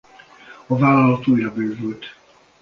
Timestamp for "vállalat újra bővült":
0.77-2.15